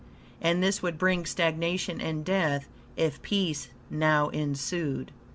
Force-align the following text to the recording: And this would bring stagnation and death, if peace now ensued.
And 0.41 0.63
this 0.63 0.81
would 0.81 0.97
bring 0.97 1.27
stagnation 1.27 2.01
and 2.01 2.25
death, 2.25 2.67
if 2.97 3.21
peace 3.21 3.69
now 3.91 4.29
ensued. 4.29 5.11